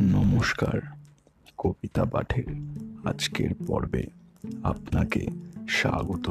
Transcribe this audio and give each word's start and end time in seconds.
নমস্কার, 0.00 0.80
কবিতা 1.58 2.04
পাঠের 2.04 2.44
আজকের 3.04 3.50
পর্বে 3.66 4.04
আপনাকে 4.62 5.26
স্বাগত। 5.68 6.30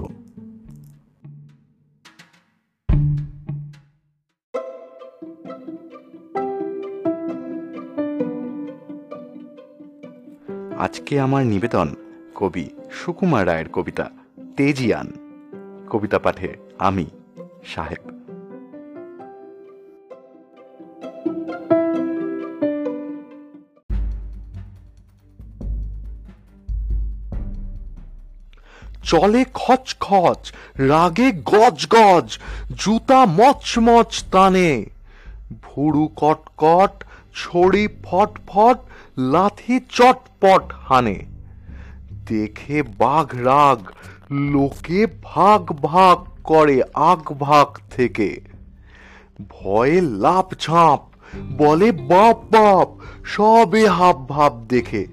আজকে 10.79 11.19
আমার 11.19 11.45
নিবেদন 11.45 11.95
কবি 12.35 12.69
সুকুমার 12.91 13.47
রায়ের 13.47 13.69
কবিতা 13.69 14.11
তেজিয়ান। 14.57 15.11
কবিতা 15.89 16.19
পাঠে 16.19 16.55
আমি, 16.79 17.05
সাহেব। 17.65 18.14
চলে 29.09 29.43
খচ 29.53 29.85
খচ 30.05 30.41
রাগে 30.89 31.29
গজ 31.53 31.79
গজ 31.95 32.27
জুতা 32.81 33.19
মচমচ 33.39 34.11
তানে 34.31 34.69
ভুরু 35.65 36.05
কটকট, 36.21 36.93
ছড়ি 37.35 37.85
ফট 38.05 38.31
ফট 38.47 38.77
লাথি 39.33 39.75
চটপট 39.89 40.63
হানে। 40.87 41.17
দেখে 42.29 42.77
বাঘ 43.01 43.27
রাগ, 43.49 43.79
লোকে 44.51 45.01
ভাগ 45.23 45.61
ভাগ 45.81 46.17
করে 46.43 46.77
আগ 47.11 47.23
ভাগ 47.39 47.67
থেকে। 47.91 48.29
ভয়ে 49.49 49.97
লাভ 50.25 50.47
ঝাঁপ, 50.59 51.01
বলে 51.57 51.89
বাপ 52.11 52.37
বাপ, 52.51 52.89
সবে 53.25 53.83
হাব 53.87 54.17
ভাব 54.29 54.53
দেখে। 54.69 55.03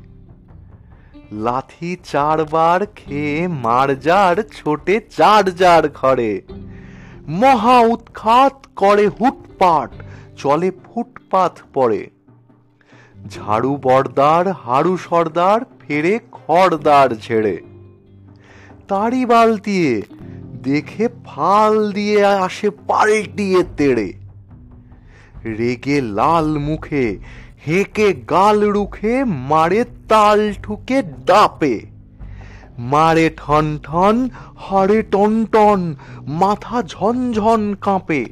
লাথি 1.32 1.96
চারবার 2.04 2.86
খেয়ে 2.96 3.48
মার 3.48 4.00
যার 4.00 4.36
ছোটে 4.42 5.00
চার 5.16 5.44
যার 5.44 5.88
ঘরে। 5.88 6.42
মহা 7.28 7.80
উৎখাত 7.80 8.66
করে 8.76 9.08
হুটপাট, 9.08 9.90
চলে 10.36 10.70
ফুটপাথ 10.70 11.60
পড়ে। 11.74 12.10
ঝাড়ু 13.28 13.78
বর্দার, 13.82 14.52
হাড়ু 14.52 14.96
সর্দার, 14.96 15.60
ফেরে 15.80 16.18
খড়দার 16.32 17.14
ছেড়ে 17.16 17.56
তারি 18.88 19.26
বালতিয়ে 19.26 20.02
দেখে 20.62 21.08
ফাল 21.24 21.92
দিয়ে 21.92 22.24
আসে 22.24 22.70
পাল্টিয়ে 22.70 23.64
তেড়ে। 23.76 24.12
রেগে 25.44 26.00
লাল 26.00 26.58
মুখে 26.58 27.18
হেঁকে 27.66 28.12
গাল 28.12 28.64
রুখে, 28.64 29.24
মারে 29.24 29.84
তাল 30.08 30.52
ঠুকে 30.62 31.02
ডাপে। 31.02 31.80
মারে 32.78 33.30
ঠন 33.36 33.78
ঠন 33.82 34.28
হাড়ে 34.56 35.02
টন 35.02 35.46
টন, 35.46 35.94
মাথা 36.26 36.82
ঝনঝন 36.82 37.74
কাঁপে। 37.80 38.24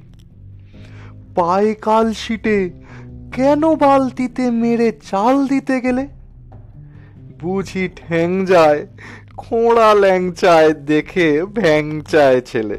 পায়ে 1.34 1.74
কাল 1.74 2.12
শিটে 2.12 2.70
কেন 3.32 3.74
বালতিতে 3.74 4.50
মেরে 4.50 4.92
চাল 4.92 5.46
দিতে 5.46 5.80
গেলে? 5.80 6.08
বুঝি 7.40 7.88
ঠ্যাং 7.96 8.46
যায়, 8.46 8.86
খোঁড়া 9.36 9.94
ল্যাংচায় 9.94 10.72
দেখে 10.72 11.42
ভ্যাং 11.42 12.00
চায় 12.08 12.40
ছেলে। 12.40 12.78